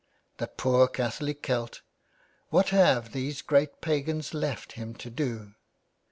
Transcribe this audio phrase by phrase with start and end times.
[0.37, 5.53] The poor Catholic Celt I What have these great pagans left him to do.